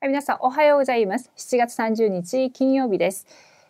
[0.00, 1.32] 皆さんおはようございます。
[1.36, 3.26] 7月30日金曜日です。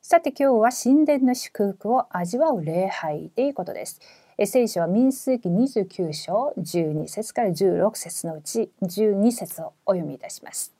[0.00, 4.00] さて今日は神殿の祝福を味わう礼拝ということです。
[4.46, 10.72] 聖書は民数記29章12節から16節のうち12節をお読みいたします。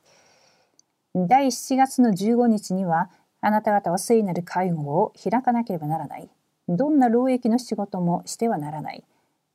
[1.16, 6.30] 第7月の15日にはあなた方は聖なる会合を開かなければならない。
[6.68, 9.02] どんな労役の仕事もしてはならない。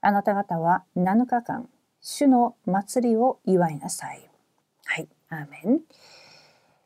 [0.01, 1.69] あなた方は7日間、
[2.01, 4.27] 主の祭りを祝いなさい。
[5.29, 5.81] アーメン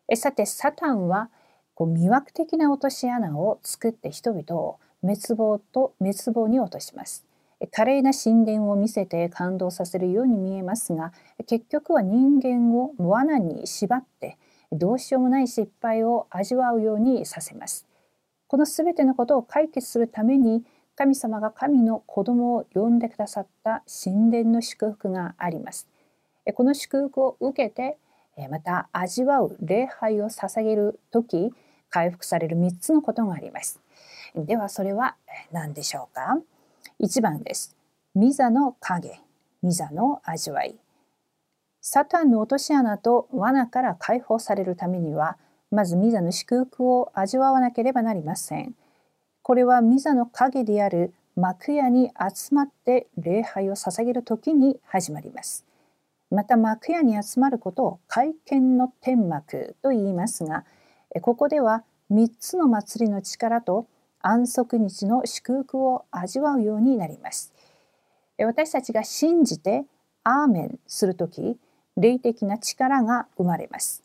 [0.07, 1.29] えさてサタンは
[1.73, 7.25] こう魅惑的な落とし穴を作って人々を滅亡と滅亡に落とします。
[7.71, 11.13] 華麗な神殿を見せて感動させるように見えますが
[11.45, 14.37] 結局は人間を罠に縛って
[14.71, 17.85] どうしようもない失敗を味わうようにさせます。
[18.47, 20.63] この全てのことを解決するために
[20.95, 25.87] 神様が神の子供を呼んでくださった神殿の祝福があります。
[26.53, 27.97] この祝福を受けて
[28.49, 31.53] また味わう礼拝を捧げる時
[31.89, 33.79] 回復される3つのことがあります。
[34.35, 35.15] ではそれは
[35.51, 36.39] 何でしょうか
[37.01, 37.75] ?1 番です。
[38.15, 39.19] ミザの影、
[39.61, 40.75] ミザの味わい。
[41.81, 45.37] サタンの落とし穴と罠から解放されるためには、
[45.71, 48.75] まずミザの祝福を味わわなければなりません。
[49.41, 55.65] これはミザの影である幕屋に集まって礼拝を捧げる時に始まります。
[56.31, 60.63] また幕屋に集まることを会見の天幕と言いますが
[61.21, 63.85] ここでは3つの祭りの力と
[64.21, 67.53] 安息日の祝福を味わうようになります。
[68.37, 69.85] 私たちが信じて
[70.23, 71.57] アーメンする時
[71.97, 74.03] 霊的な力が生まれます。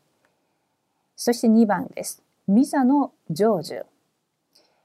[1.15, 2.23] そして2番です。
[2.47, 3.85] ミザの成就。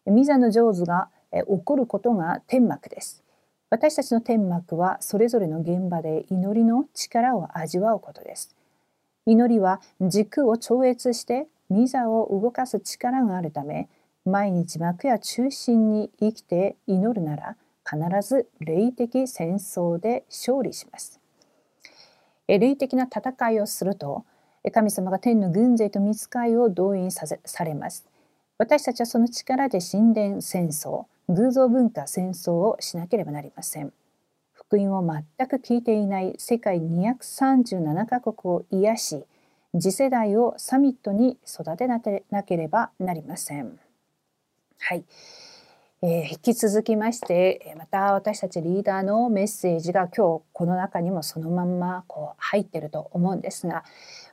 [0.06, 3.24] ミザの成就が起こることが天幕です。
[3.72, 8.54] 私たちの天幕はそれぞれの現場で祈りの力を味わうことです。
[9.26, 13.88] 祈りは時空を超越してミザを動かす力があるため
[14.26, 17.56] 毎日幕や中心に生きて祈るなら
[17.90, 21.22] 必ず霊的戦争で勝利します。
[22.50, 24.26] 霊的な戦いをすると
[24.74, 28.06] 神様が天の軍勢と見つかいを動員さされます。
[28.58, 33.94] 私たちはその力で神殿戦争偶像文化戦争をしなければなりません。
[34.52, 39.26] 福音を全く聞いていない世界237カ国を癒し
[39.74, 42.00] 次世代をサミットに育てな
[42.44, 43.80] ければなりません。
[44.80, 45.04] はい、
[46.02, 53.84] えー、引き続きましてまた私たちリーダーのメッセージが今日この中にもそのまんまこう入ってると思うんですが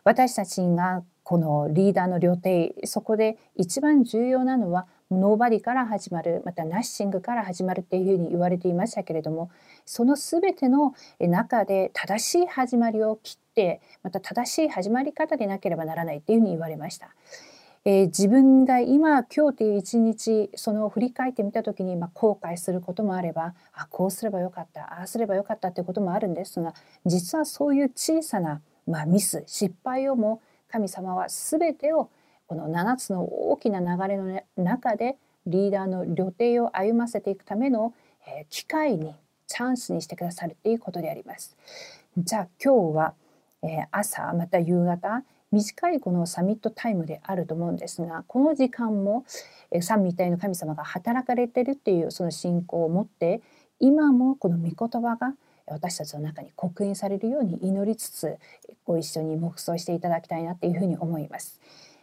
[0.05, 9.51] 私たちがこのリーダーの料亭そこで一番重要なのはノーバディから始まるまたナッシングから始まるっていうふうに言われていましたけれども
[9.87, 17.09] その全ての中で正しい始まりを切ってまた正しい始まり方でなければならないっていうふうに言われました。
[17.85, 26.75] えー、自分が今今日という一日その振り返ってみた時に、まあ、後悔することもあればあこうすればよかったああすればよかったということもあるんですが
[27.07, 32.11] 実はそういう小さな、まあ、ミス失敗をも神様は全てを
[32.49, 35.17] この7つの大きな流れの中で
[35.47, 37.95] リーダーの旅程を歩ませていくための
[38.51, 39.15] 機会に
[39.47, 41.57] チャンスにしてくださるということであります。
[42.17, 43.15] じゃあ今日は
[43.91, 45.23] 朝また夕方
[45.53, 49.25] 短いこのサミットタイムであると思うんですがこの時間も
[49.81, 53.43] 三位一体の神様が働かれてるっていうその信仰を持って
[53.79, 55.35] 今もこの御言葉が
[55.67, 58.37] 私たちの中に刻印されるように祈りつつ
[58.85, 61.61] ご一緒に黙想していただきたいなっていうふうに思います。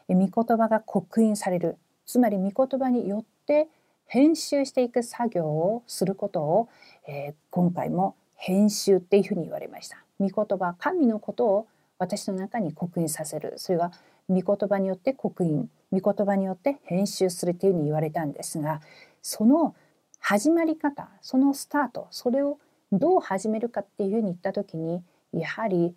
[0.10, 1.78] 御言葉が刻印される。
[2.06, 3.68] つまり御言葉によって
[4.06, 6.70] 編集していく作業をすることを、
[7.08, 9.98] えー、今回も編集っていうふうに言われました。
[10.20, 11.68] 御言葉神のことを
[11.98, 13.54] 私の中に刻印させる。
[13.58, 13.92] それは
[14.30, 18.82] 御言葉によって刻印御言葉によって編集するっていうふうに言われたんですが
[19.22, 19.76] その
[20.20, 22.58] 始まり方そのスタートそれを
[22.92, 25.94] どう始めるかっていうふうに言った時にやはり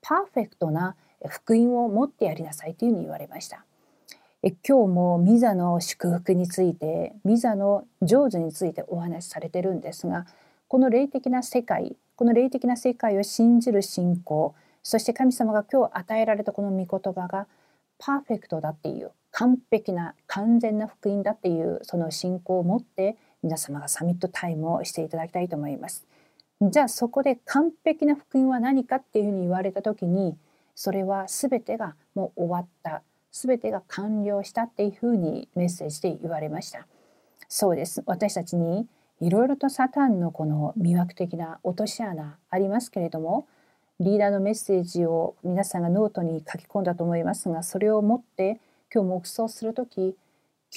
[0.00, 0.96] パーフェクトな
[1.28, 3.64] 福音を持ってやりなさいというふうに言われました。
[4.42, 10.26] え今日もミザの祝福についてミザの成就についてお話しされてるんですが
[10.68, 17.46] この霊的な世界この霊的な世界を信じる信仰そして神様が今日与えられたこの御言葉が
[17.98, 26.06] パーフェクトだっていう完璧な完全な福音だっていうその信仰を持って皆様がサミットタイムをしていただきたいと思います。
[26.60, 30.36] じゃあそこで完璧な福音は何かっていうふうに言われた時に
[30.74, 33.02] それは全てがもう終わった。
[33.32, 36.86] 全てが完了したっていうふうにメッセージで言われました。
[37.48, 38.02] そうです。
[38.06, 38.86] 私たちに
[39.20, 43.46] いろいろとサタンのこの魅惑的な落とし穴ありますけれども
[44.00, 48.60] リーダーのメッセージを皆さんがノートに書き込んだと思いますがそれを持って
[48.92, 50.16] 今日黙想する時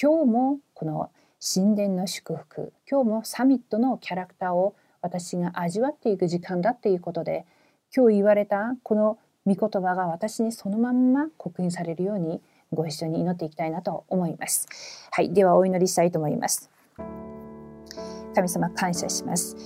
[0.00, 1.10] 今日もこの
[1.54, 7.44] 神殿の祝福今日もサミットのキャラクターを私が味わっていく時間だっていうことで
[7.94, 9.18] 今日言われたこの
[9.48, 14.66] 御言葉が私にそのまんま刻印されるようにご一緒に祈っていきたいなと思います。
[15.10, 16.70] はい、ではお祈りしたいと思います。
[18.34, 19.56] 神様感謝します。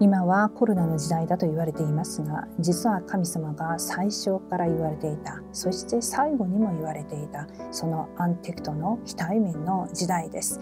[0.00, 10.58] 今はコロナの時代だと言われていますが実は神様が最初から言われていたそして最後にも言われていたそのアンテクトの非対面の時代です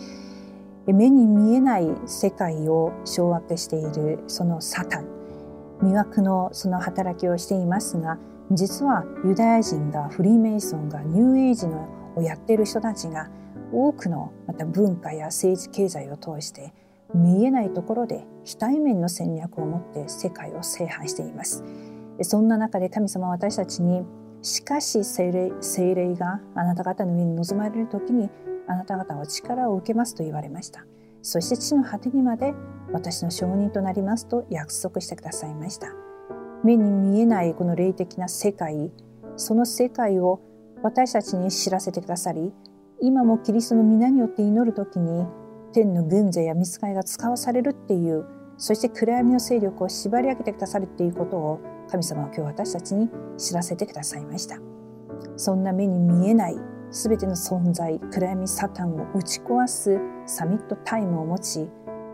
[0.86, 5.06] 目に見えない世界を掌握しているそのサタン
[5.80, 8.18] 魅惑のその働きをしていますが
[8.54, 13.30] 実はユダヤ人がフリーメイソンがニューエイジのをやっている人たちが
[13.72, 16.74] 多くのまた文化や政治経済を通して
[17.14, 21.64] 見えないところで非対面の戦略を持って世界を制覇しています。
[22.22, 24.04] そんな中で神様は私たちに
[24.42, 28.30] しかし精霊精霊があなた方の上に臨まれる時に
[28.66, 30.84] あなた方は力を受けますと言われました。
[31.22, 32.52] そして地の果てにまで
[32.92, 36.11] 私の証人となりますと約束してくださいました。
[36.64, 38.90] 目に見えないこの霊的な世界
[39.36, 40.40] その世界を
[40.82, 42.52] 私たちに知らせてくださり
[43.00, 45.26] 今もキリストの皆によって祈る時に
[45.72, 48.26] 天の軍勢や見つかりが使わされるっていう
[48.58, 51.60] そして暗闇の勢力を縛り上げてくださるっていうことを
[51.90, 54.58] 神様は今日私たちに知らせてくださいました。
[55.36, 56.56] そんな目に見えない
[56.90, 61.68] 全ての存在暗闇サタンを打ち壊すサミットタイムを持ち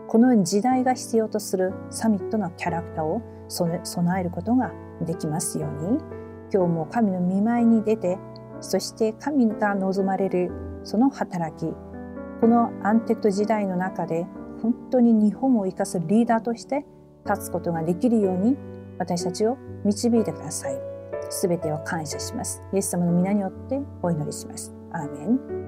[0.09, 4.71] このように時代が必要とするサミットのキャラクターを備えることが
[5.05, 5.99] できますように
[6.51, 8.17] 今日も神の見舞いに出て
[8.59, 10.51] そして神が望まれる
[10.83, 11.71] その働き
[12.41, 14.25] このアンテクト時代の中で
[14.63, 16.85] 本当に日本を生かすリーダーとして
[17.29, 18.57] 立つことができるように
[18.97, 20.77] 私たちを導いてください。
[21.29, 22.61] すべてを感謝します。
[22.73, 24.73] イエス様の皆によってお祈りします。
[24.91, 25.58] アーメン